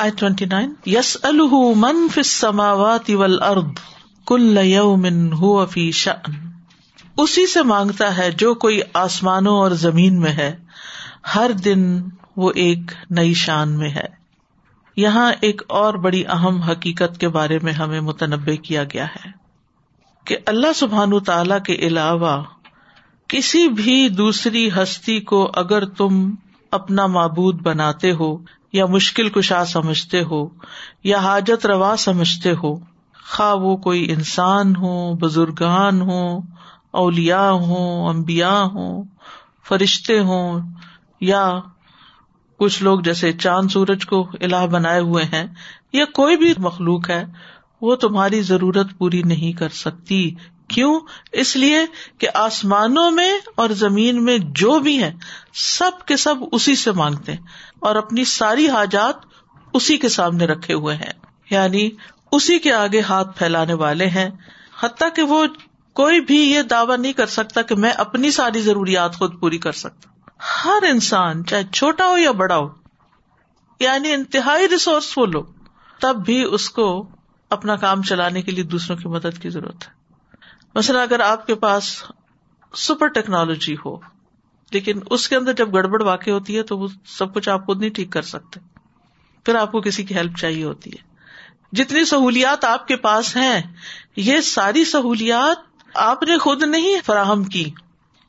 [0.00, 1.16] آئی twenty nine yes
[1.76, 3.64] من السماوات والارض
[4.26, 6.38] کل یوم هو فی شأن.
[7.16, 10.56] اسی سے مانگتا ہے جو کوئی آسمانوں اور زمین میں ہے،
[11.34, 11.82] ہر دن
[12.36, 14.06] وہ ایک نئی شان میں ہے۔
[14.96, 19.30] یہاں ایک اور بڑی اہم حقیقت کے بارے میں ہمیں متنوع کیا گیا ہے
[20.26, 22.42] کہ اللہ سبحان تعالی کے علاوہ
[23.28, 26.34] کسی بھی دوسری ہستی کو اگر تم
[26.70, 28.36] اپنا معبود بناتے ہو
[28.72, 30.48] یا مشکل کشا سمجھتے ہو،
[31.04, 32.76] یا حاجت روا سمجھتے ہو،
[33.28, 36.40] خواہ وہ کوئی انسان ہو بزرگان ہو
[36.90, 39.04] اولیا ہوں امبیا ہوں،
[39.68, 40.60] فرشتے ہوں،
[41.20, 41.58] یا
[42.60, 45.46] کچھ لوگ جیسے چاند سورج کو الہ بنائے ہوئے ہیں،
[45.92, 47.24] یا کوئی بھی مخلوق ہے،
[47.80, 50.30] وہ تمہاری ضرورت پوری نہیں کر سکتی
[50.74, 51.00] کیوں؟
[51.32, 51.78] اس لیے
[52.18, 55.12] کہ آسمانوں میں اور زمین میں جو بھی ہے
[55.54, 57.42] سب کے سب اسی سے مانگتے ہیں
[57.80, 59.14] اور اپنی ساری حاجات
[59.74, 61.12] اسی کے سامنے رکھے ہوئے ہیں۔
[61.50, 61.90] یعنی
[62.32, 64.30] اسی کے آگے ہاتھ پھیلانے والے ہیں۔
[64.80, 65.46] حتیٰ کہ وہ
[65.92, 69.72] کوئی بھی یہ دعوی نہیں کر سکتا کہ میں اپنی ساری ضروریات خود پوری کر
[69.72, 70.10] سکتا۔
[70.64, 72.68] ہر انسان، چاہے چھوٹا ہو یا بڑا ہو
[73.80, 75.42] یعنی انتہائی ریسورسفل ہو،
[76.00, 77.08] تب بھی اس کو
[77.50, 79.99] اپنا کام چلانے کے لیے دوسروں کی مدد کی ضرورت ہے۔
[80.74, 82.04] مثلاً اگر آپ کے پاس
[82.74, 83.96] سپر ٹیکنالوجی ہو،
[84.72, 87.80] لیکن اس کے اندر جب گڑبڑ واقع ہوتی ہے تو وہ سب کچھ آپ خود
[87.80, 88.60] نہیں ٹھیک کر سکتے۔
[89.44, 91.10] پھر آپ کو کسی کی ہیلپ چاہیے ہوتی ہے۔
[91.72, 93.62] جتنی سہولیات آپ کے پاس ہیں،
[94.16, 97.70] یہ ساری سہولیات آپ نے خود نہیں فراہم کی۔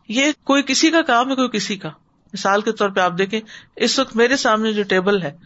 [0.07, 1.89] یہ کوئی کسی کا کام ہے، کوئی کسی کا۔
[2.33, 3.39] مثال کے طور پہ آپ دیکھیں،
[3.75, 5.37] اس وقت میرے سامنے جو ٹیبل ہے،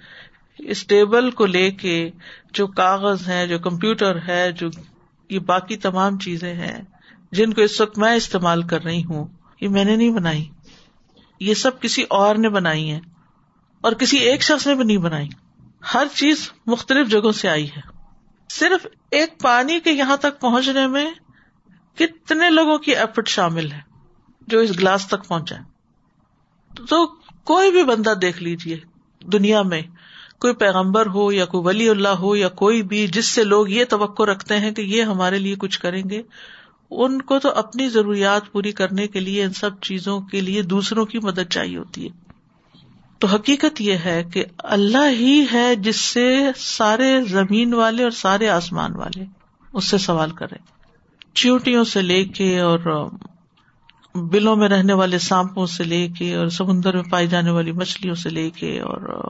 [0.57, 2.11] اس ٹیبل کو لے کے
[2.53, 4.69] جو کاغذ ہے جو کمپیوٹر ہے، جو
[5.29, 6.81] یہ باقی تمام چیزیں ہیں
[7.31, 9.27] جن کو اس وقت میں استعمال کر رہی ہوں،
[9.61, 10.49] یہ میں نے نہیں بنائی۔
[11.39, 12.99] یہ سب کسی اور نے بنائی ہے
[13.81, 15.27] اور کسی ایک شخص نے بھی نہیں بنائی۔
[15.93, 17.95] ہر چیز مختلف جگہوں سے آئی ہے۔
[18.49, 21.11] صرف ایک پانی کے یہاں تک پہنچنے میں
[21.95, 23.81] کتنے لوگوں کی ایفرٹ شامل ہے
[24.47, 25.55] جو اس گلاس تک پہنچا
[26.89, 27.07] تو
[27.43, 28.77] کوئی بھی بندہ دیکھ لیجیے
[29.27, 29.81] دنیا میں
[30.39, 33.85] کوئی پیغمبر ہو یا کوئی ولی اللہ ہو یا کوئی بھی جس سے لوگ یہ
[33.85, 36.21] توقع رکھتے ہیں کہ یہ ہمارے لیے کچھ کریں گے،
[36.89, 41.05] ان کو تو اپنی ضروریات پوری کرنے کے لیے ان سب چیزوں کے لیے دوسروں
[41.05, 42.25] کی مدد چاہیے ہوتی ہے۔
[43.19, 48.49] تو حقیقت یہ ہے کہ اللہ ہی ہے جس سے سارے زمین والے اور سارے
[48.49, 49.25] آسمان والے
[49.73, 50.55] اس سے سوال کرے
[51.33, 53.09] چیوٹیوں سے لے کے اور
[54.15, 58.15] بلوں میں رہنے والے سانپوں سے لے کے اور سمندر میں پائی جانے والی مچھلیوں
[58.15, 59.29] سے لے کے اور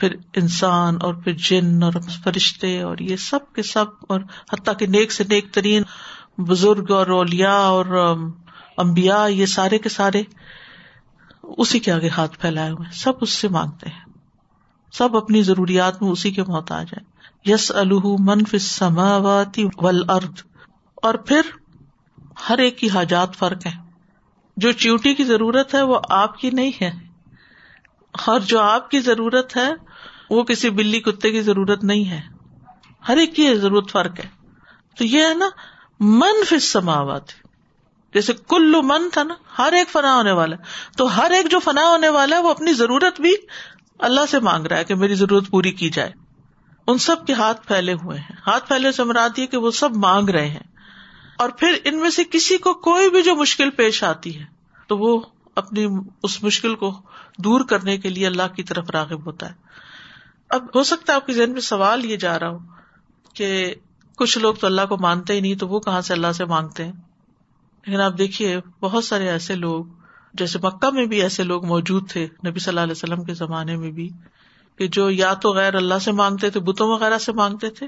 [0.00, 1.92] پھر انسان اور پھر جن اور
[2.24, 4.20] فرشتے اور یہ سب کے سب اور
[4.52, 5.82] حتیٰ کہ نیک سے نیک ترین
[6.38, 8.16] بزرگ اور اولیا اور
[8.76, 10.22] امبیا یہ سارے کے سارے
[11.42, 14.12] اسی کے آگے ہاتھ پھیلائے ہوئے سب اس سے مانگتے ہیں۔
[14.92, 17.04] سب اپنی ضروریات میں اسی کے محتاج ہیں۔
[17.54, 20.40] یس الح منف سماواتی ول ارد
[21.02, 21.40] اور پھر
[22.48, 23.72] ہر ایک کی حاجات فرق ہے
[24.56, 26.90] جو چیوٹی کی ضرورت ہے وہ آپ کی نہیں ہے۔
[28.26, 29.70] اور جو آپ کی ضرورت ہے
[30.30, 32.20] وہ کسی بلی کتے کی ضرورت نہیں ہے۔
[33.08, 34.28] ہر ایک کی ضرورت فرق ہے۔
[34.98, 35.48] تو یہ ہے نا،
[36.00, 37.28] من فس سماوات
[38.14, 40.56] جیسے کلو من تھا نا، ہر ایک فنا ہونے والا
[40.96, 43.34] تو ہر ایک جو فنا ہونے والا ہے، وہ اپنی ضرورت بھی
[43.98, 46.12] اللہ سے مانگ رہا ہے کہ میری ضرورت پوری کی جائے۔
[46.86, 49.96] ان سب کے ہاتھ پھیلے ہوئے ہیں۔ ہاتھ پھیلے سے مراد یہ کہ وہ سب
[49.96, 50.68] مانگ رہے ہیں۔
[51.38, 54.44] اور پھر ان میں سے کسی کو کوئی بھی جو مشکل پیش آتی ہے،
[54.86, 55.20] تو وہ
[55.54, 55.86] اپنی
[56.22, 57.00] اس مشکل کو
[57.38, 59.54] دور کرنے کے لیے اللہ کی طرف راغب ہوتا ہے۔
[60.48, 62.58] اب ہو سکتا ہے آپ کے ذہن میں سوال یہ جا رہا ہو
[63.34, 63.74] کہ
[64.16, 66.84] کچھ لوگ تو اللہ کو مانتے ہی نہیں، تو وہ کہاں سے اللہ سے مانگتے
[66.84, 66.92] ہیں؟
[67.86, 69.84] لیکن آپ دیکھیے، بہت سارے ایسے لوگ،
[70.34, 73.76] جیسے مکہ میں بھی ایسے لوگ موجود تھے، نبی صلی اللہ علیہ وسلم کے زمانے
[73.76, 74.10] میں بھی،
[74.78, 77.86] کہ جو یا تو غیر اللہ سے مانگتے تھے، بتوں وغیرہ سے مانگتے تھے،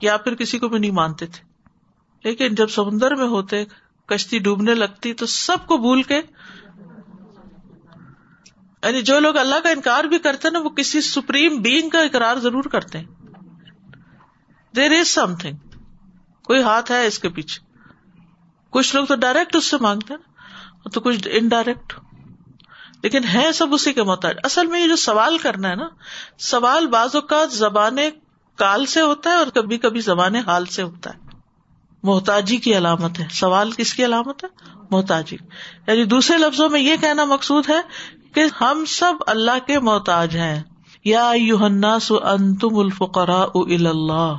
[0.00, 1.54] یا پھر کسی کو بھی نہیں مانتے تھے۔
[2.24, 3.64] لیکن جب سمندر میں ہوتے،
[4.06, 6.20] کشتی ڈوبنے لگتی، تو سب کو بھول کے
[8.84, 12.36] یعنی جو لوگ اللہ کا انکار بھی کرتے نا، وہ کسی سپریم بینگ کا اقرار
[12.36, 13.04] ضرور کرتے ہیں۔
[14.76, 15.56] دیر از سم تھنگ
[16.44, 17.64] کوئی ہاتھ ہے اس کے پیچھے۔
[18.70, 20.34] کچھ لوگ تو ڈائریکٹ اس سے مانگتے ہیں
[20.88, 22.00] تو کچھ انڈائریکٹ
[23.02, 25.88] لیکن ہے سب اسی کے محتاج۔ اصل میں یہ جو سوال کرنا ہے نا،
[26.38, 27.96] سوال بعض اوقات زبان
[28.56, 31.18] کال سے ہوتا ہے اور کبھی کبھی زبان حال سے ہوتا ہے۔
[32.02, 35.36] محتاجی کی علامت ہے۔ سوال کس کی علامت ہے؟ محتاجی۔
[35.86, 37.80] یعنی دوسرے لفظوں میں یہ کہنا مقصود ہے
[38.34, 40.62] کہ ہم سب اللہ کے محتاج ہیں۔
[41.04, 44.34] یا انتم الفقرا اللہ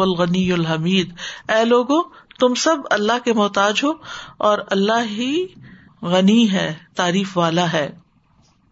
[0.00, 1.12] الغنی الحمید۔
[1.48, 2.00] اے لوگو،
[2.40, 3.92] تم سب اللہ کے محتاج ہو
[4.36, 5.46] اور اللہ ہی
[6.02, 7.98] غنی ہے، تعریف والا ہے۔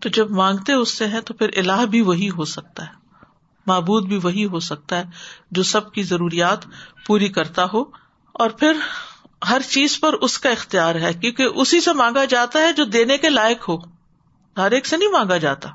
[0.00, 2.93] تو جب مانگتے اس سے ہے تو پھر الہ بھی وہی ہو سکتا ہے،
[3.67, 5.05] معبود بھی وہی ہو سکتا ہے
[5.50, 6.58] جو سب کی ضروریات
[7.06, 7.84] پوری کرتا ہو۔
[8.32, 8.73] اور پھر
[9.49, 13.19] ہر چیز پر اس کا اختیار ہے، کیونکہ اسی سے مانگا جاتا ہے جو دینے
[13.19, 13.76] کے لائق ہو۔
[14.56, 15.69] ہر ایک سے نہیں مانگا جاتا۔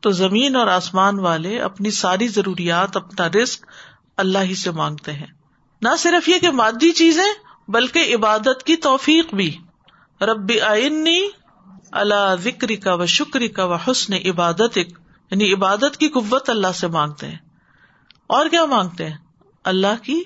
[0.00, 3.66] تو زمین اور آسمان والے اپنی ساری ضروریات، اپنا رسک
[4.16, 5.26] اللہ ہی سے مانگتے ہیں۔
[5.82, 9.56] نہ صرف یہ کہ مادی چیزیں، بلکہ عبادت کی توفیق بھی۔
[10.20, 11.28] رب آئنی
[11.92, 16.86] اللہ ذکری کا و شکری کا و حسن عبادت یعنی عبادت کی قوت اللہ سے
[16.86, 17.38] مانگتے ہیں۔
[18.26, 19.16] اور کیا مانگتے ہیں؟
[19.64, 20.22] اللہ کی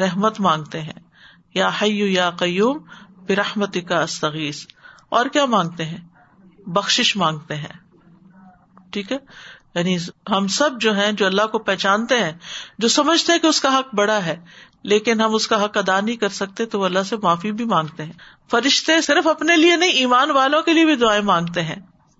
[0.00, 1.07] رحمت مانگتے ہیں۔
[1.54, 2.78] یا حیو یا قیوم
[3.28, 4.66] برحمت کا استغیث۔
[5.08, 6.08] اور کیا مانگتے ہیں؟
[6.66, 7.78] بخش مانگتے ہیں۔
[8.90, 9.16] ٹھیک ہے؟
[9.74, 9.96] یعنی
[10.30, 12.32] ہم سب جو ہیں، جو اللہ کو پہچانتے ہیں،
[12.78, 14.36] جو سمجھتے ہیں کہ اس کا حق بڑا ہے،
[14.82, 17.64] لیکن ہم اس کا حق ادا نہیں کر سکتے، تو وہ اللہ سے معافی بھی
[17.64, 18.12] مانگتے ہیں۔
[18.50, 21.76] فرشتے صرف اپنے لیے نہیں، ایمان والوں کے لیے بھی دعائیں مانگتے ہیں۔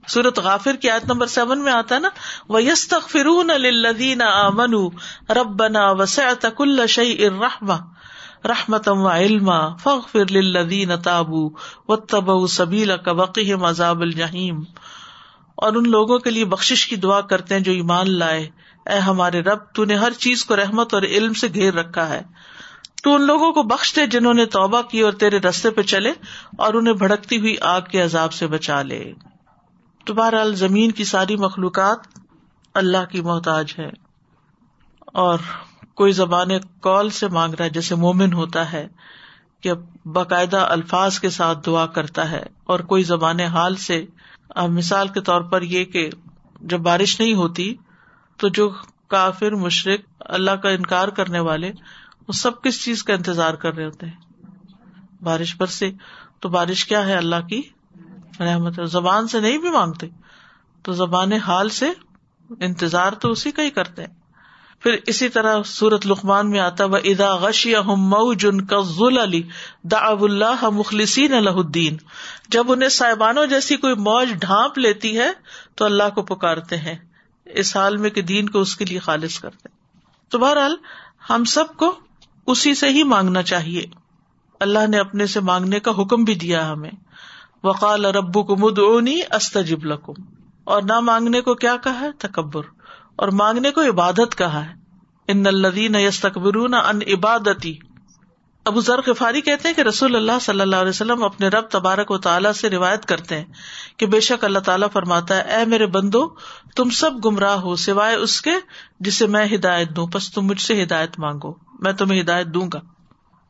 [0.09, 2.09] سورت غافر کی آیت نمبر سیون میں آتا ہے نا
[2.49, 3.17] وہ یس تک
[5.31, 7.75] ربنا وسعت كل شيء الرحمہ
[8.49, 11.51] رحمت و علما فخ فر لدین تابو
[11.89, 14.63] و تب سبیلا کا وقیم عذاب الجہیم
[15.55, 18.49] اور ان لوگوں کے لیے بخش کی دعا کرتے ہیں جو ایمان لائے۔
[18.87, 22.23] اے ہمارے رب، تو نے ہر چیز کو رحمت اور علم سے گھیر رکھا ہے۔
[23.03, 26.13] تو ان لوگوں کو بخش دے جنہوں نے توبہ کی اور تیرے رستے پہ چلے
[26.59, 29.13] اور انہیں بھڑکتی ہوئی آگ کے عذاب سے بچا لے۔
[30.05, 31.99] تو بہرحال زمین کی ساری مخلوقات
[32.75, 33.91] اللہ کی محتاج ہے
[35.07, 35.39] اور
[35.99, 36.49] کوئی زبان
[36.81, 38.87] کال سے مانگ رہا ہے، جیسے مومن ہوتا ہے
[39.61, 39.73] کہ
[40.05, 44.05] باقاعدہ الفاظ کے ساتھ دعا کرتا ہے، اور کوئی زبان حال سے
[44.69, 46.09] مثال کے طور پر یہ کہ
[46.61, 47.75] جب بارش نہیں ہوتی
[48.39, 48.69] تو جو
[49.09, 51.73] کافر، مشرق، اللہ کا انکار کرنے والے،
[52.29, 54.17] وہ سب کس چیز کا انتظار کر رہے ہوتے ہیں؟
[55.23, 55.91] بارش پر سے۔
[56.41, 57.61] تو بارش کیا ہے اللہ کی
[58.41, 60.07] رحمت؟ زبان سے نہیں بھی مانگتے،
[60.85, 61.91] تو زبان حال سے
[62.61, 64.15] انتظار تو اسی کا ہی کرتے ہیں۔
[64.81, 69.43] پھر اسی طرح سورت لقمان میں آتا و ادا غشی مئو جن کا ذل علی
[69.83, 71.97] دا اللہ مخلصین الدین
[72.49, 75.31] جب انہیں صاحبانوں جیسی کوئی موج ڈھانپ لیتی ہے،
[75.75, 76.95] تو اللہ کو پکارتے ہیں۔
[77.47, 79.69] اس حال میں کہ دین کو اس کے لیے خالص کرتے
[80.29, 80.77] تو بہرحال،
[81.31, 81.99] ہم سب کو
[82.47, 83.83] اسی سے ہی مانگنا چاہیے۔
[84.61, 86.91] اللہ نے اپنے سے مانگنے کا حکم بھی دیا ہمیں۔
[87.65, 88.79] وقال ربو کو مد
[89.33, 90.13] استجب لکم
[90.65, 92.63] اور نہ مانگنے کو کیا کہا؟ ہے تکبر۔
[93.19, 94.75] اور مانگنے کو عبادت کہا ہے۔
[95.29, 97.77] ان الدین یس ان عبادتی۔
[98.65, 102.11] ابو ذر غفاری کہتے ہیں کہ رسول اللہ صلی اللہ علیہ وسلم اپنے رب تبارک
[102.11, 103.45] و تعالیٰ سے روایت کرتے ہیں
[103.97, 106.29] کہ بے شک اللہ تعالیٰ فرماتا ہے، اے میرے بندو،
[106.77, 108.51] تم سب گمراہ ہو سوائے اس کے
[109.01, 112.81] جسے میں ہدایت دوں بس تم مجھ سے ہدایت مانگو، میں تمہیں ہدایت دوں گا۔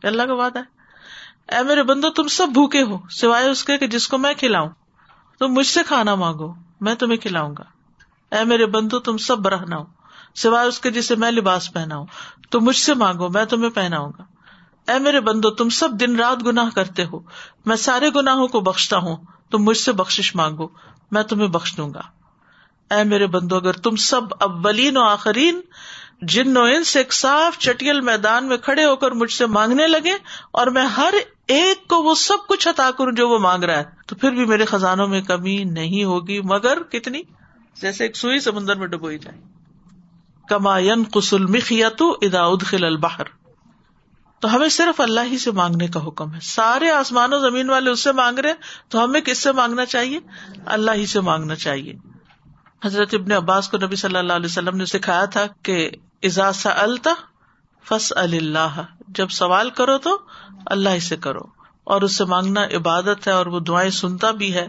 [0.02, 0.78] اللہ کا وعدہ ہے۔
[1.56, 4.68] اے میرے بندو، تم سب بھوکے ہو سوائے اس کے کہ جس کو میں کھلاؤں۔
[5.38, 7.77] تم مجھ سے کھانا مانگو، میں تمہیں کھلاؤں گا۔
[8.32, 9.84] اے میرے بندو، تم سب برہنا ہو،
[10.34, 12.06] سوائے اس کے جسے میں لباس پہنا ہوں۔
[12.50, 14.24] تو مجھ سے مانگو، میں تمہیں پہناؤں گا۔
[14.92, 17.20] اے میرے بندو، تم سب دن رات گناہ کرتے ہو۔
[17.66, 19.16] میں سارے گناہوں کو بخشتا ہوں،
[19.50, 20.68] تم مجھ سے بخش مانگو،
[21.10, 22.00] میں تمہیں بخش دوں گا۔
[22.94, 25.60] اے میرے بندو، اگر تم سب اولین و آخرین
[26.22, 29.86] جن و ان سے ایک صاف چٹیل میدان میں کھڑے ہو کر مجھ سے مانگنے
[29.86, 30.14] لگے،
[30.50, 31.14] اور میں ہر
[31.46, 34.44] ایک کو وہ سب کچھ عطا کروں جو وہ مانگ رہا ہے، تو پھر بھی
[34.44, 37.22] میرے خزانوں میں کمی نہیں ہوگی۔ مگر کتنی؟
[37.82, 39.40] جیسے ایک سوئی سمندر میں ڈبوئی جائے۔
[40.48, 40.78] کما
[41.12, 43.24] کسل مخیتو ادا ادخل البحر۔
[44.40, 47.90] تو ہمیں صرف اللہ ہی سے مانگنے کا حکم ہے۔ سارے آسمان و زمین والے
[47.90, 48.52] اس سے مانگ رہے
[48.88, 50.20] تو ہمیں کس سے مانگنا چاہیے؟
[50.66, 51.94] اللہ ہی سے مانگنا چاہیے۔
[52.84, 55.90] حضرت ابن عباس کو نبی صلی اللہ علیہ وسلم نے سکھایا تھا کہ
[56.22, 57.14] اجازا التا
[57.84, 60.18] فس اللہ۔ جب سوال کرو تو
[60.66, 61.40] اللہ ہی سے کرو۔
[61.84, 64.68] اور اس سے مانگنا عبادت ہے اور وہ دعائیں سنتا بھی ہے۔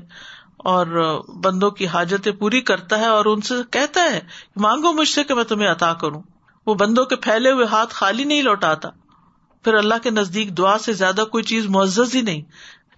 [0.59, 4.21] اور بندوں کی حاجتیں پوری کرتا ہے اور ان سے کہتا ہے
[4.55, 6.21] مانگو مجھ سے کہ میں تمہیں عطا کروں۔
[6.67, 8.89] وہ بندوں کے پھیلے ہوئے ہاتھ خالی نہیں لوٹاتا۔
[9.63, 12.41] پھر اللہ کے نزدیک دعا سے زیادہ کوئی چیز معزز ہی نہیں۔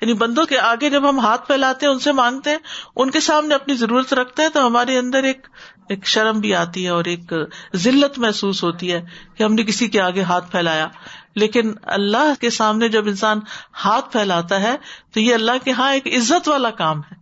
[0.02, 2.58] یعنی بندوں کے آگے جب ہم ہاتھ پھیلاتے ہیں، ان سے مانگتے ہیں،
[2.96, 5.48] ان کے سامنے اپنی ضرورت رکھتے ہیں، تو ہمارے اندر ایک
[5.90, 7.34] ایک شرم بھی آتی ہے اور ایک
[7.76, 9.02] ذلت محسوس ہوتی ہے
[9.36, 10.88] کہ ہم نے کسی کے آگے ہاتھ پھیلایا۔
[11.36, 13.40] لیکن اللہ کے سامنے جب انسان
[13.86, 14.76] ہاتھ پھیلاتا ہے،
[15.14, 17.21] تو یہ اللہ کے ہاں ایک عزت والا کام ہے۔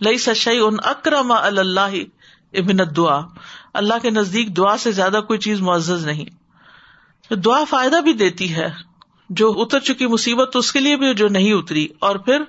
[0.00, 1.94] لئی سچائی ان اکرم اللہ
[2.52, 3.20] ابن دعا
[3.74, 6.24] اللہ کے نزدیک دعا سے زیادہ کوئی چیز معزز نہیں۔
[7.34, 8.68] دعا فائدہ بھی دیتی ہے۔
[9.30, 12.42] جو اتر چکی مصیبت اس کے لیے بھی جو نہیں اتری۔ اور پھر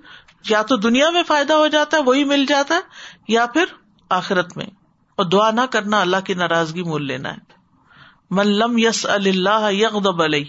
[0.50, 2.80] یا تو دنیا میں فائدہ ہو جاتا ہے، وہی مل جاتا ہے،
[3.28, 3.66] یا پھر
[4.10, 4.66] آخرت میں۔
[5.16, 7.38] اور دعا نہ کرنا اللہ کی ناراضگی مول لینا ہے۔
[8.32, 10.46] من لم یس اللہ یغضب علیہ۔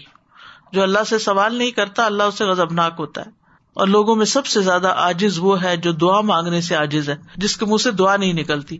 [0.71, 3.38] جو اللہ سے سوال نہیں کرتا، اللہ اسے غضبناک ہوتا ہے۔
[3.73, 7.15] اور لوگوں میں سب سے زیادہ آجز وہ ہے جو دعا مانگنے سے آجز ہے،
[7.35, 8.77] جس کے منہ سے دعا نہیں نکلتی۔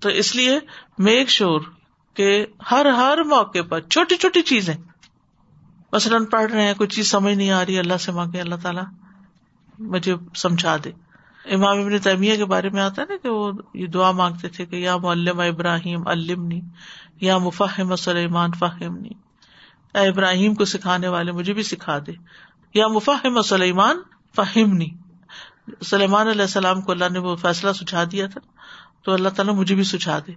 [0.00, 0.58] تو اس لیے
[0.98, 1.60] میک شور
[2.14, 4.74] کہ ہر ہر موقع پر چھوٹی چھوٹی چیزیں۔
[5.92, 8.84] مثلاً پڑھ رہے ہیں، کوئی چیز سمجھ نہیں آ رہی، اللہ سے مانگے، اللہ تعالیٰ
[9.78, 10.90] مجھے سمجھا دے۔
[11.44, 14.66] امام ابن تیمیہ کے بارے میں آتا ہے نا کہ وہ یہ دعا مانگتے تھے
[14.66, 16.60] کہ یا معلم ابراہیم المنی
[17.20, 19.10] یا مفاہم سلیمان فاہمنی
[19.94, 22.12] اے ابراہیم کو سکھانے والے مجھے بھی سکھا دے۔
[22.74, 23.96] یا مفاہم سلیمان
[24.36, 24.88] فہمنی
[25.84, 28.40] سلیمان علیہ السلام کو اللہ نے وہ فیصلہ سجھا دیا تھا،
[29.04, 30.32] تو اللہ تعالیٰ مجھے بھی سجھا دے۔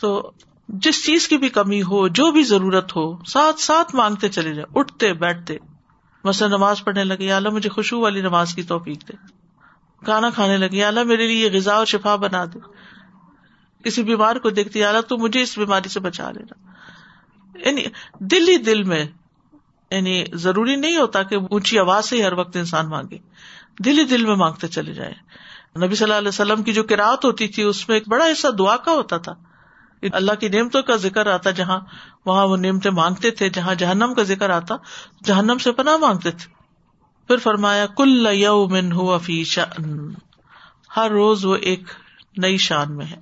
[0.00, 0.30] تو
[0.68, 4.78] جس چیز کی بھی کمی ہو، جو بھی ضرورت ہو، ساتھ ساتھ مانگتے چلے جائے
[4.78, 5.56] اٹھتے، بیٹھتے۔
[6.24, 9.12] مثلا نماز پڑھنے لگے اللہ مجھے خوشبو والی نماز کی توفیق دے۔
[10.04, 12.58] کھانا کھانے لگے اللہ میرے لیے غذا اور شفا بنا دے۔
[13.84, 16.54] کسی بیمار کو دیکھتی اللہ تو مجھے اس بیماری سے بچا لینا۔
[17.68, 17.82] یعنی
[18.20, 19.04] دل ہی دل میں
[19.90, 23.18] یعنی ضروری نہیں ہوتا کہ اونچی آواز سے ہی ہر وقت انسان مانگے۔
[23.84, 25.14] دل ہی دل میں مانگتے چلے جائے
[25.84, 28.48] نبی صلی اللہ علیہ وسلم کی جو کراط ہوتی تھی، اس میں ایک بڑا حصہ
[28.48, 29.34] دعا کا ہوتا تھا۔
[30.02, 31.80] اللہ کی نعمتوں کا ذکر آتا جہاں،
[32.26, 34.74] وہاں وہ نعمتیں مانگتے تھے، جہاں جہنم کا ذکر آتا،
[35.24, 36.52] جہنم سے پناہ مانگتے تھے۔
[37.26, 40.14] پھر فرمایا، کل یومن ہو شان
[40.96, 41.82] ہر روز وہ ایک
[42.36, 43.16] نئی شان میں ہے۔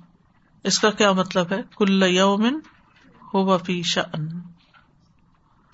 [0.63, 2.59] اس کا کیا مطلب ہے؟ کل یومن
[3.33, 4.27] ہو وفی شان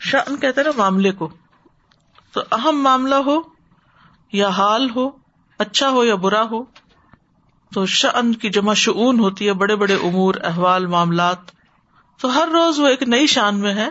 [0.03, 1.29] شان کہتے نا معاملے کو۔
[2.31, 3.41] تو اہم معاملہ ہو
[4.31, 5.10] یا حال ہو
[5.60, 6.63] اچھا ہو یا برا ہو،
[7.74, 11.38] تو شان کی جمع شعون ہوتی ہے، بڑے بڑے امور، احوال، معاملات۔
[12.22, 13.89] تو ہر روز وہ ایک نئی شان میں ہے۔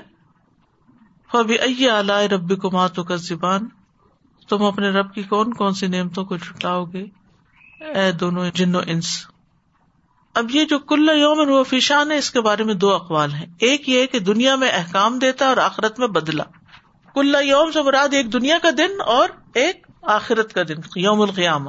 [1.32, 3.68] فبی اعلی ربی کو ماتو کا زبان
[4.48, 7.04] تم اپنے رب کی کون کون سی نعمتوں کو چھٹاؤ گے؟
[7.80, 9.26] اے دونوں جنو انس۔
[10.34, 13.46] اب یہ جو کل یوم وہ فیشان ہے، اس کے بارے میں دو اقوال ہیں۔
[13.58, 16.44] ایک یہ کہ دنیا میں احکام دیتا اور آخرت میں بدلا
[17.14, 21.68] کل یوم سے مراد ایک دنیا کا دن اور ایک آخرت کا دن، یوم القیام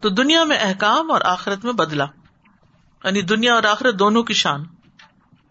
[0.00, 2.04] تو دنیا میں احکام اور آخرت میں بدلا
[3.04, 4.64] یعنی دنیا اور آخرت دونوں کی شان۔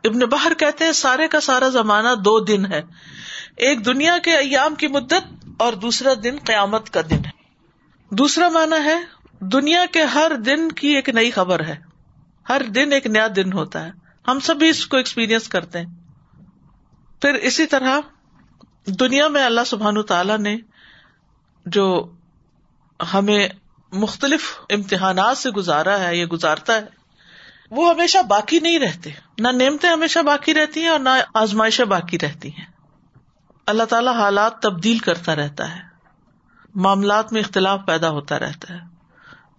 [0.03, 2.81] ابن باہر کہتے ہیں، سارے کا سارا زمانہ دو دن ہے۔
[3.57, 7.31] ایک دنیا کے ایام کی مدت اور دوسرا دن قیامت کا دن ہے۔
[8.09, 8.99] دوسرا مانا ہے،
[9.39, 11.92] دنیا کے ہر دن کی ایک نئی خبر ہے۔
[12.49, 13.91] ہر دن ایک نیا دن ہوتا ہے۔
[14.27, 15.85] ہم سب بھی اس کو ایکسپیرئنس کرتے ہیں۔
[17.21, 17.99] پھر اسی طرح
[18.85, 20.57] دنیا میں اللہ سبحان تعالی نے
[21.65, 22.11] جو
[23.13, 23.49] ہمیں
[23.91, 26.81] مختلف امتحانات سے گزارا ہے یا گزارتا ہے،
[27.71, 29.09] وہ ہمیشہ باقی نہیں رہتے۔
[29.39, 32.65] نہ نعمتیں ہمیشہ باقی رہتی ہیں اور نہ آزمائشیں باقی رہتی ہیں۔
[33.67, 35.81] اللہ تعالیٰ حالات تبدیل کرتا رہتا ہے۔
[36.75, 38.79] معاملات میں اختلاف پیدا ہوتا رہتا ہے۔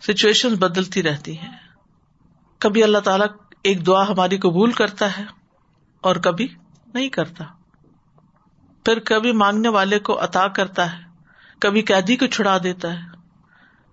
[0.02, 1.63] سچویشن بدلتی رہتی ہیں۔
[2.58, 3.26] کبھی اللہ تعالیٰ
[3.62, 5.24] ایک دعا ہماری قبول کرتا ہے
[6.00, 6.48] اور کبھی
[6.94, 7.44] نہیں کرتا۔
[8.84, 11.02] پھر کبھی مانگنے والے کو عطا کرتا ہے،
[11.58, 13.08] کبھی قیدی کو چھڑا دیتا ہے،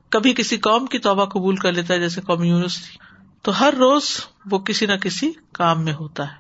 [0.10, 2.98] کبھی کسی قوم کی توبہ قبول کر لیتا ہے، جیسے قوم یونس تھی۔
[3.42, 4.04] تو ہر روز
[4.52, 6.36] وہ کسی نہ کسی کام میں ہوتا ہے۔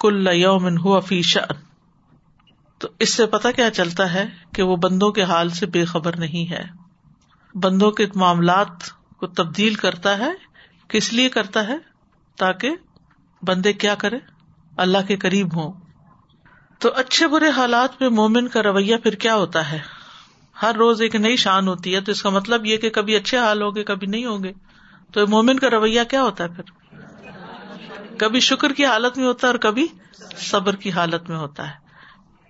[0.00, 1.54] کل یومن ہوا فی شان
[2.78, 6.16] تو اس سے پتا کیا چلتا ہے کہ وہ بندوں کے حال سے بے خبر
[6.16, 6.64] نہیں ہے۔
[7.54, 8.68] بندوں کے معاملات
[9.16, 10.45] کو تبدیل کرتا ہے
[10.90, 11.76] کس لیے کرتا ہے
[12.38, 12.70] تاکہ
[13.42, 14.18] بندے کیا کرے
[14.76, 15.72] اللہ کے قریب ہوں۔
[16.80, 19.78] تو اچھے برے حالات میں مومن کا رویہ پھر کیا ہوتا ہے؟
[20.62, 23.38] ہر روز ایک نئی شان ہوتی ہے، تو اس کا مطلب یہ کہ کبھی اچھے
[23.38, 24.52] حال ہوگے کبھی نہیں ہوں گے۔
[25.12, 26.74] تو مومن کا رویہ کیا ہوتا ہے پھر؟
[28.18, 29.86] کبھی شکر کی حالت میں ہوتا ہے اور کبھی
[30.38, 31.74] صبر کی حالت میں ہوتا ہے۔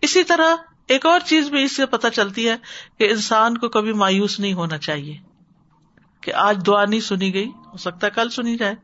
[0.02, 0.56] اسی طرح
[0.88, 2.56] ایک اور چیز بھی اس سے پتہ چلتی ہے
[2.98, 5.16] کہ انسان کو کبھی مایوس نہیں ہونا چاہیے،
[6.20, 8.74] کہ آج دعا نہیں سنی گئی ہو سکتا ہے کل سنی جائے۔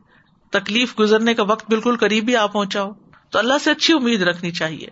[0.51, 2.93] تکلیف گزرنے کا وقت بالکل قریب ہی آ پہنچا ہو
[3.29, 4.87] تو اللہ سے اچھی امید رکھنی چاہیے۔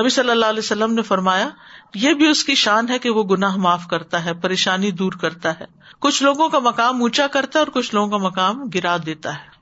[0.00, 1.48] نبی صلی اللہ علیہ وسلم نے فرمایا،
[1.94, 5.60] یہ بھی اس کی شان ہے کہ وہ گناہ معاف کرتا ہے، پریشانی دور کرتا
[5.60, 5.64] ہے۔
[5.98, 9.56] کچھ لوگوں کا مقام اونچا کرتا ہے اور کچھ لوگوں کا مقام گرا دیتا ہے۔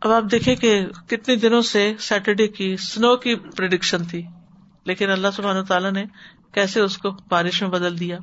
[0.00, 4.22] اب آپ دیکھیں کہ کتنے دنوں سے سیٹرڈے کی سنو کی پرڈکشن تھی۔
[4.84, 6.04] لیکن اللہ سبحانہ تعالیٰ نے
[6.52, 8.18] کیسے اس کو بارش میں بدل دیا۔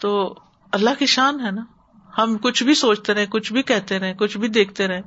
[0.00, 0.34] تو
[0.72, 1.64] اللہ کی شان ہے نا۔
[2.22, 5.00] ہم کچھ بھی سوچتے رہے کچھ بھی کہتے رہے کچھ بھی دیکھتے رہے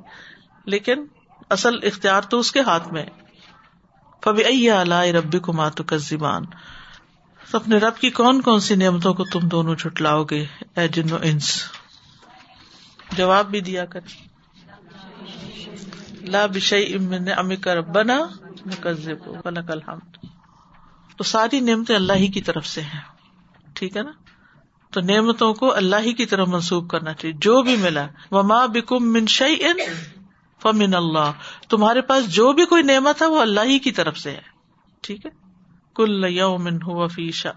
[0.64, 1.04] لیکن
[1.50, 3.06] اصل اختیار تو اس کے ہاتھ میں
[4.24, 6.44] فبی اللہ ربی کو ماتو کا زبان
[7.52, 11.64] اپنے رب کی کون کون سی نعمتوں کو تم دونوں چھٹلاؤ گے؟ اے جنو انس۔
[13.16, 14.00] جواب بھی دیا کر۔
[16.20, 18.18] لا بشئی امن امی کا ربنا
[18.66, 20.26] نکذب، ولک الحمد۔
[21.16, 23.00] تو ساری نعمتیں اللہ ہی کی طرف سے ہیں۔
[23.74, 24.10] ٹھیک ہے نا؟
[24.94, 29.12] تو نعمتوں کو اللہ ہی کی طرف منسوخ کرنا چاہیے۔ جو بھی ملا۔ وما بکم
[29.12, 29.76] من شعی ان
[30.62, 31.32] فمن اللہ
[31.68, 34.40] تمہارے پاس جو بھی کوئی نعمت ہے وہ اللہ ہی کی طرف سے ہے۔
[35.00, 35.30] ٹھیک ہے؟
[35.94, 37.50] کل یوم ہوا فیشا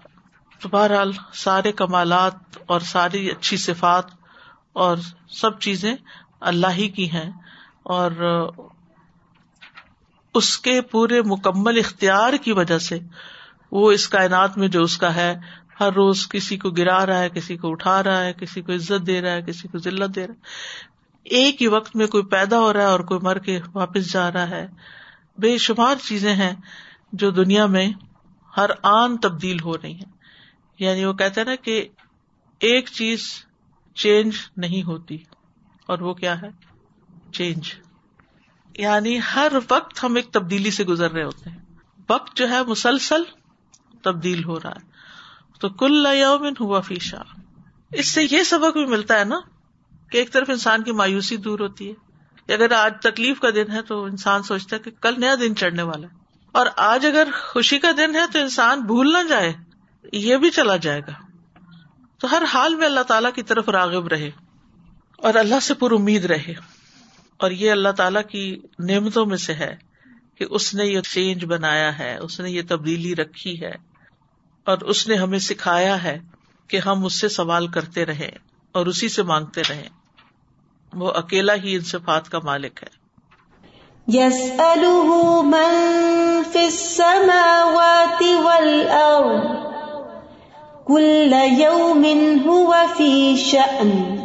[0.60, 2.34] تو بہرحال سارے کمالات
[2.66, 4.04] اور ساری اچھی صفات
[4.72, 4.96] اور
[5.28, 5.94] سب چیزیں
[6.40, 7.30] اللہ ہی کی ہیں۔
[7.82, 8.10] اور
[10.34, 12.98] اس کے پورے مکمل اختیار کی وجہ سے
[13.72, 15.34] وہ اس کائنات میں جو اس کا ہے
[15.80, 19.06] ہر روز کسی کو گرا رہا ہے، کسی کو اٹھا رہا ہے، کسی کو عزت
[19.06, 20.38] دے رہا ہے، کسی کو ذلت دے رہا ہے۔
[21.24, 24.32] ایک ہی وقت میں کوئی پیدا ہو رہا ہے اور کوئی مر کے واپس جا
[24.32, 24.66] رہا ہے۔
[25.38, 26.54] بے شمار چیزیں ہیں
[27.12, 27.90] جو دنیا میں
[28.56, 30.12] ہر آن تبدیل ہو رہی ہیں۔
[30.78, 31.88] یعنی وہ کہتے نا کہ
[32.60, 33.20] ایک چیز
[33.94, 35.18] چینج نہیں ہوتی۔
[35.86, 36.48] اور وہ کیا ہے؟
[37.32, 37.74] چینج۔
[38.78, 41.58] یعنی ہر وقت ہم ایک تبدیلی سے گزر رہے ہوتے ہیں۔
[42.10, 43.22] وقت جو ہے مسلسل
[44.02, 44.97] تبدیل ہو رہا ہے۔
[45.58, 47.22] تو کل یومن ہوا فیشا
[47.92, 49.40] اس سے یہ سبق بھی ملتا ہے نا
[50.10, 52.08] کہ ایک طرف انسان کی مایوسی دور ہوتی ہے
[52.54, 55.82] اگر آج تکلیف کا دن ہے تو انسان سوچتا ہے کہ کل نیا دن چڑھنے
[55.82, 56.18] والا ہے۔
[56.52, 59.52] اور آج اگر خوشی کا دن ہے تو انسان بھول نہ جائے،
[60.12, 61.12] یہ بھی چلا جائے گا۔
[62.18, 64.30] تو ہر حال میں اللہ تعالی کی طرف راغب رہے
[65.18, 66.54] اور اللہ سے پر امید رہے۔
[67.36, 69.76] اور یہ اللہ تعالی کی نعمتوں میں سے ہے
[70.34, 73.74] کہ اس نے یہ چینج بنایا ہے، اس نے یہ تبدیلی رکھی ہے۔
[74.68, 76.18] اور اس نے ہمیں سکھایا ہے
[76.70, 78.30] کہ ہم اس سے سوال کرتے رہے
[78.74, 79.88] اور اسی سے مانگتے رہے
[80.92, 82.98] وہ اکیلا ہی ان صفات کا مالک ہے۔
[84.06, 84.60] یس
[86.56, 89.42] السماوات والارض
[90.86, 92.04] كل يوم
[92.46, 94.18] هو في شأن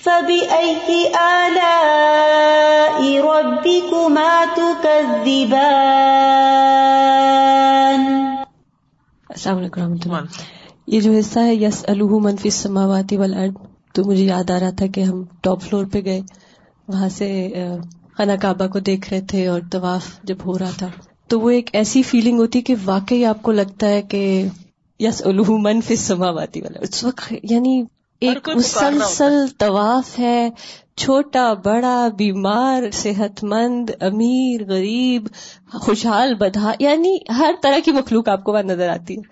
[0.00, 7.11] فبأي آلاء ربكما تكذبان
[9.42, 10.42] السلام علیکم رحمۃ اللہ۔
[10.86, 13.54] یہ جو حصہ ہے یس الح منفی سماواتی والارض
[13.94, 16.20] تو مجھے یاد آ رہا تھا کہ ہم ٹاپ فلور پہ گئے
[16.88, 17.50] وہاں سے
[18.18, 20.88] خانہ کعبہ کو دیکھ رہے تھے اور طواف جب ہو رہا تھا۔
[21.28, 24.48] تو وہ ایک ایسی فیلنگ ہوتی کہ واقعی آپ کو لگتا ہے کہ
[25.00, 27.84] یس الحمن فی سماواتی والا اس وقت یعنی
[28.22, 30.50] ایک مسلسل طواف ہے
[30.96, 35.26] چھوٹا بڑا بیمار صحت مند امیر غریب
[35.72, 39.22] خوشحال بدھا یعنی ہر طرح کی مخلوق آپ کو وہاں نظر آتی ہے۔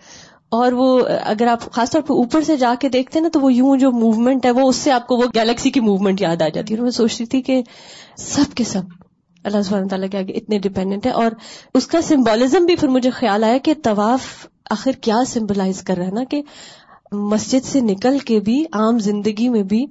[0.48, 3.40] اور وہ اگر آپ خاص طور پہ اوپر سے جا کے دیکھتے ہیں نا تو
[3.40, 6.42] وہ یوں جو موومنٹ ہے وہ اس سے آپ کو وہ گیلیکسی کی موومنٹ یاد
[6.42, 7.62] آ جاتی ہے۔ اور میں سوچتی تھی کہ
[8.16, 8.82] سب کے سب
[9.44, 11.30] اللہ سبحانہ تعالیٰ کے آگے اتنے ڈپینڈنٹ ہے اور
[11.74, 16.06] اس کا سمبولزم بھی پھر مجھے خیال آیا کہ طواف آخر کیا سمبلائز کر رہا
[16.06, 16.42] ہے نا کہ
[17.12, 19.86] مسجد سے نکل کے بھی، عام زندگی میں بھی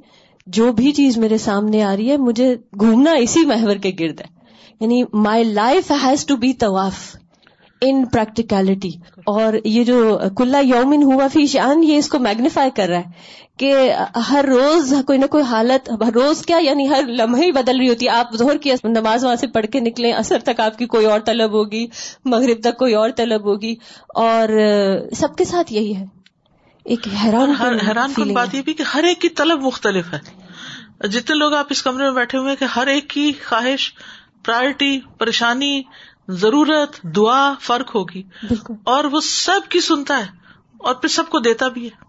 [0.47, 4.25] جو بھی چیز میرے سامنے آ رہی ہے، مجھے گھومنا اسی محور کے گرد ہے۔
[4.79, 7.15] یعنی my life has to be طواف
[7.81, 8.89] ان پریکٹیکلٹی
[9.25, 13.03] اور یہ جو کلا یومن ہوا فی شان، یہ اس کو میگنیفائی کر رہا ہے
[13.57, 13.93] کہ
[14.29, 17.89] ہر روز کوئی نہ کوئی حالت، ہر روز کیا؟ یعنی ہر لمحے ہی بدل رہی
[17.89, 20.85] ہوتی ہے۔ آپ ظہر کی نماز وہاں سے پڑھ کے نکلیں اثر تک آپ کی
[20.85, 21.87] کوئی اور طلب ہوگی،
[22.25, 23.75] مغرب تک کوئی اور طلب ہوگی۔
[24.15, 24.49] اور
[25.15, 26.18] سب کے ساتھ یہی ہے۔
[26.89, 27.49] ایک حیران
[27.87, 30.19] حیران کن بات یہ بھی کہ ہر ایک کی طلب مختلف ہے۔
[31.07, 33.93] جتنے لوگ آپ اس کمرے میں بیٹھے ہوئے کہ ہر ایک کی خواہش
[34.45, 35.81] پرائرٹی پریشانی
[36.27, 38.23] ضرورت دعا فرق ہوگی۔
[38.83, 40.27] اور وہ سب کی سنتا ہے
[40.79, 42.05] اور پھر سب کو دیتا بھی ہے۔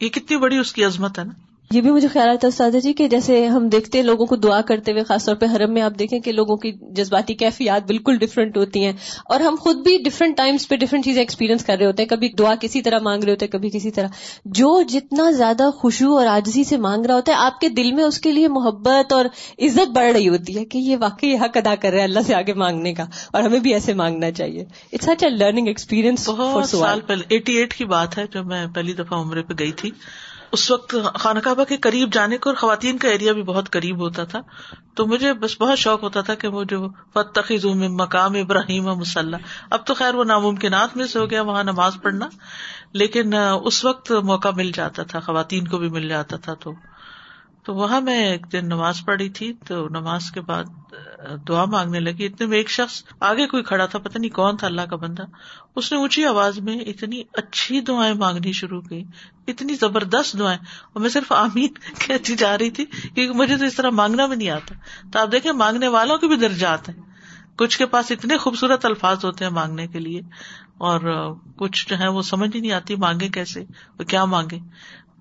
[0.00, 2.70] یہ کتنی بڑی اس کی عظمت ہے نا۔ یہ بھی مجھے خیال آتا ہے استاد
[2.82, 5.74] جی کہ جیسے ہم دیکھتے ہیں لوگوں کو دعا کرتے ہوئے خاص طور پہ حرم
[5.74, 8.92] میں آپ دیکھیں کہ لوگوں کی جذباتی کیفیات بالکل ڈفرینٹ ہوتی ہیں۔
[9.24, 12.28] اور ہم خود بھی ڈفرینٹ ٹائمس پہ ڈفرینٹ چیزیں ایکسپیرینس کر رہے ہوتے ہیں۔ کبھی
[12.28, 14.06] دعا کسی طرح مانگ رہے ہوتے ہیں کبھی کسی طرح۔
[14.44, 18.04] جو جتنا زیادہ خوشبو اور آجزی سے مانگ رہا ہوتا ہے آپ کے دل میں
[18.04, 19.24] اس کے لیے محبت اور
[19.58, 22.34] عزت بڑھ رہی ہوتی ہے کہ یہ واقعی حق ادا کر رہے ہیں اللہ سے
[22.34, 26.30] آگے مانگنے کا۔ اور ہمیں بھی ایسے مانگنا چاہیے۔ It's such a learning experience
[26.68, 29.90] سال پہلے ایٹی ایٹ کی بات ہے جو میں پہلی دفعہ عمرے پہ گئی تھی۔
[30.54, 33.98] اس وقت خانہ کعبہ کے قریب جانے کو اور خواتین کا ایریا بھی بہت قریب
[33.98, 34.40] ہوتا تھا،
[34.94, 39.38] تو مجھے بس بہت شوق ہوتا تھا کہ وہ جو فتخذ مقام ابراہیم مسلح
[39.70, 42.28] اب تو خیر وہ ناممکنات میں سے ہو گیا، وہاں نماز پڑھنا۔
[42.92, 46.72] لیکن اس وقت موقع مل جاتا تھا، خواتین کو بھی مل جاتا تھا تو۔
[47.64, 50.64] تو وہاں میں ایک دن نماز پڑھی تھی، تو نماز کے بعد
[51.48, 54.66] دعا مانگنے لگی۔ اتنے میں ایک شخص آگے کوئی کھڑا تھا پتا نہیں کون تھا،
[54.66, 55.24] اللہ کا بندہ۔
[55.76, 59.04] اس نے اونچی آواز میں اتنی اچھی دعائیں مانگنی شروع کی،
[59.48, 60.58] اتنی زبردست دعائیں۔
[60.92, 61.72] اور میں صرف آمین
[62.06, 64.74] کہتی جا رہی تھی کیونکہ مجھے تو اس طرح مانگنا بھی نہیں آتا۔
[65.12, 67.02] تو آپ دیکھیں، مانگنے والوں کے بھی درجات ہیں۔
[67.56, 70.20] کچھ کے پاس اتنے خوبصورت الفاظ ہوتے ہیں مانگنے کے لیے،
[70.78, 71.00] اور
[71.56, 73.64] کچھ جو ہے وہ سمجھ ہی نہیں آتی مانگے کیسے؟
[73.98, 74.58] وہ کیا مانگے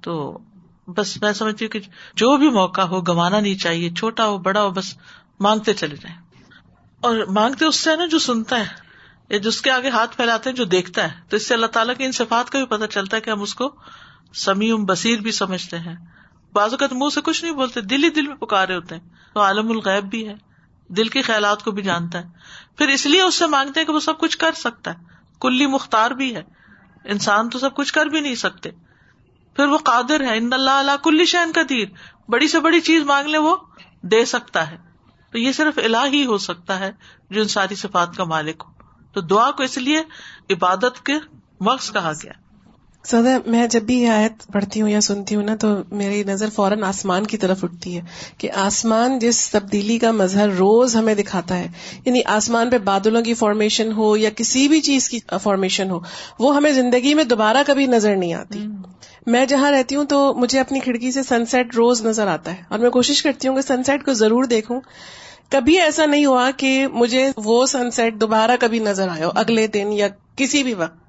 [0.01, 0.39] تو
[0.87, 1.79] بس میں سمجھتی ہوں کہ
[2.13, 4.97] جو بھی موقع ہو گنوانا نہیں چاہیے، چھوٹا ہو، بڑا ہو، بس
[5.39, 6.17] مانگتے چلے جائیں۔
[7.01, 8.65] اور مانگتے اس سے نا جو سنتا ہے،
[9.29, 11.95] یا جس کے آگے ہاتھ پھیلاتے ہیں، جو دیکھتا ہے۔ تو اس سے اللہ تعالیٰ
[11.95, 13.75] کی ان صفات کا بھی پتا چلتا ہے کہ ہم اس کو
[14.33, 15.95] سمیم بصیر بھی سمجھتے ہیں۔
[16.53, 19.09] بازو کا تو منہ سے کچھ نہیں بولتے، دل ہی دل میں پکارے ہوتے ہیں۔
[19.33, 20.35] تو عالم الغیب بھی ہے،
[20.87, 22.29] دل کے خیالات کو بھی جانتا ہے۔
[22.77, 25.03] پھر اس لیے اس سے مانگتے ہیں کہ وہ سب کچھ کر سکتا ہے۔
[25.41, 26.43] کلی مختار بھی ہے۔
[27.03, 28.69] انسان تو سب کچھ کر بھی نہیں سکتے۔
[29.55, 31.85] پھر وہ قادر ہے۔ ان اللہ اللہ کل شہن کا تیر
[32.29, 33.55] بڑی سے بڑی چیز مانگ لے وہ
[34.01, 34.77] دے سکتا ہے۔
[35.31, 36.91] تو یہ صرف الہ ہی ہو سکتا ہے
[37.29, 38.73] جو ان ساری صفات کا مالک ہو۔
[39.13, 40.03] تو دعا کو اس لیے
[40.49, 41.13] عبادت کے
[41.59, 42.31] مقص کہا گیا۔
[43.05, 46.49] سدا میں جب بھی یہ آیت پڑھتی ہوں یا سنتی ہوں نا تو میری نظر
[46.49, 48.01] فوراً آسمان کی طرف اٹھتی ہے
[48.37, 51.67] کہ آسمان جس تبدیلی کا مظہر روز ہمیں دکھاتا ہے
[52.05, 55.99] یعنی آسمان پہ بادلوں کی فارمیشن ہو یا کسی بھی چیز کی فارمیشن ہو
[56.39, 58.67] وہ ہمیں زندگی میں دوبارہ کبھی نظر نہیں آتی۔
[59.27, 62.63] میں جہاں رہتی ہوں تو مجھے اپنی کھڑکی سے سن سیٹ روز نظر آتا ہے
[62.69, 64.81] اور میں کوشش کرتی ہوں کہ سن سیٹ کو ضرور دیکھوں۔
[65.49, 69.67] کبھی ایسا نہیں ہوا کہ مجھے وہ سن سیٹ دوبارہ کبھی نظر آئے ہو، اگلے
[69.67, 71.03] دن یا کسی بھی وقت۔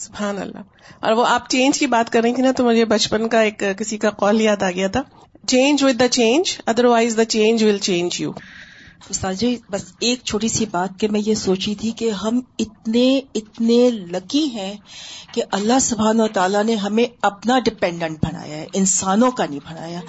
[0.00, 0.58] سبحان اللہ۔
[1.00, 3.62] اور وہ آپ چینج کی بات کر رہی تھی نا تو مجھے بچپن کا ایک
[3.78, 5.02] کسی کا کال یاد آ گیا تھا۔
[5.46, 8.32] Change with the change otherwise the change will change you
[9.36, 13.90] جی بس ایک چھوٹی سی بات کہ میں یہ سوچی تھی کہ ہم اتنے اتنے
[13.90, 14.76] لکی ہیں
[15.32, 20.00] کہ اللہ سبحان و تعالیٰ نے ہمیں اپنا ڈپینڈنٹ بنایا ہے انسانوں کا نہیں بنایا۔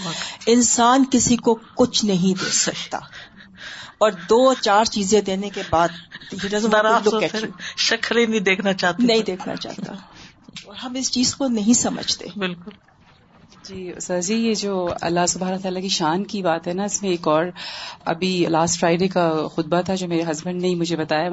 [0.45, 2.97] انسان کسی کو کچھ نہیں دے سکتا۔
[3.97, 5.87] اور دو چار چیزیں دینے کے بعد
[7.77, 9.93] شکرے نہیں دیکھنا چاہتے۔ نہیں دیکھنا چاہتا۔
[10.65, 12.92] اور ہم اس چیز کو نہیں سمجھتے۔ بالکل۔
[13.67, 17.01] جی سر جی یہ جو اللہ سبحانہ تعالیٰ کی شان کی بات ہے نا، اس
[17.01, 17.45] میں ایک اور
[18.05, 21.27] ابھی لاسٹ فرائیڈے کا خطبہ تھا جو میرے ہسبینڈ نے ہی مجھے بتایا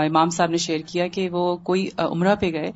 [0.00, 2.70] امام صاحب نے شیئر کیا کہ وہ کوئی عمرہ پہ گئے۔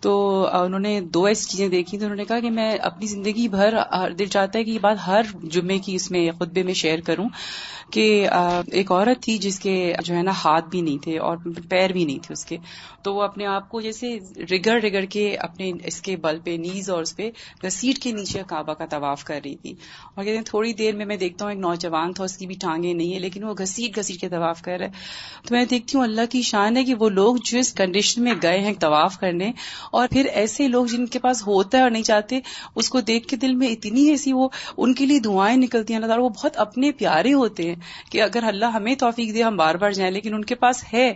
[0.00, 3.48] تو انہوں نے دو ایسی چیزیں دیکھی، تو انہوں نے کہا کہ میں اپنی زندگی
[3.48, 3.74] بھر
[4.18, 7.28] دل چاہتا ہے کہ یہ بات ہر جمعے کی اس میں، خطبے میں شیئر کروں۔
[7.96, 8.06] کہ
[8.72, 11.36] ایک عورت تھی جس کے جو ہے نا ہاتھ بھی نہیں تھے اور
[11.68, 12.56] پیر بھی نہیں تھے اس کے،
[13.02, 14.16] تو وہ اپنے آپ کو جیسے
[14.50, 17.30] رگڑ رگڑ کے اپنے اس کے بل پہ، نیز اور اس پہ
[17.70, 19.74] سیٹ کے نیچے کعبہ کا طواف کر رہی تھی۔
[20.14, 22.54] اور کہتے ہیں تھوڑی دیر میں میں دیکھتا ہوں ایک نوجوان تھا، اس کی بھی
[22.60, 24.88] ٹانگیں نہیں ہے لیکن وہ گھسیٹ گھسیٹ کے طواف کر رہے
[25.46, 28.34] تو میں دیکھتی ہوں اللہ کی شان ہے کہ وہ لوگ جو اس کنڈیشن میں
[28.42, 29.50] گئے ہیں طواف کرنے،
[29.92, 32.40] اور پھر ایسے لوگ جن کے پاس ہوتا ہے اور نہیں چاہتے،
[32.74, 35.98] اس کو دیکھ کے دل میں اتنی ایسی وہ ان کے لیے دعائیں نکلتی ہیں،
[35.98, 37.74] اللہ تعالیٰ، وہ بہت اپنے پیارے ہوتے ہیں۔
[38.10, 41.14] کہ اگر اللہ ہمیں توفیق دے ہم بار بار جائیں لیکن ان کے پاس ہے۔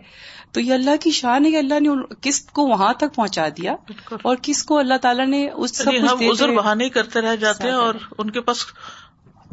[0.53, 1.89] تو یہ اللہ کی شان ہے کہ اللہ نے
[2.21, 3.75] کس کو وہاں تک پہنچا دیا
[4.23, 7.95] اور کس کو اللہ تعالیٰ نے اس سب ہم بہانے کرتے رہ جاتے ہیں اور
[8.19, 8.65] ان کے پاس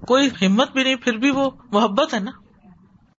[0.08, 2.32] کوئی ہمت بھی نہیں پھر بھی وہ محبت ہے نا؟